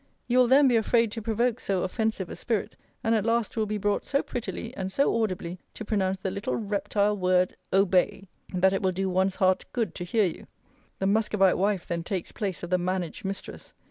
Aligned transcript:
You 0.27 0.39
will 0.39 0.47
then 0.47 0.67
be 0.67 0.75
afraid 0.77 1.11
to 1.11 1.21
provoke 1.21 1.59
so 1.59 1.83
offensive 1.83 2.27
a 2.31 2.35
spirit: 2.35 2.75
and 3.03 3.13
at 3.13 3.23
last 3.23 3.55
will 3.55 3.67
be 3.67 3.77
brought 3.77 4.07
so 4.07 4.23
prettily, 4.23 4.75
and 4.75 4.91
so 4.91 5.15
audibly, 5.21 5.59
to 5.75 5.85
pronounce 5.85 6.17
the 6.17 6.31
little 6.31 6.55
reptile 6.55 7.15
word 7.15 7.55
OBEY, 7.71 8.27
that 8.51 8.73
it 8.73 8.81
will 8.81 8.93
do 8.93 9.09
one's 9.11 9.35
heart 9.35 9.63
good 9.73 9.93
to 9.93 10.03
hear 10.03 10.25
you. 10.25 10.47
The 10.97 11.05
Muscovite 11.05 11.55
wife 11.55 11.87
then 11.87 12.01
takes 12.01 12.31
place 12.31 12.63
of 12.63 12.71
the 12.71 12.79
managed 12.79 13.23
mistress. 13.25 13.75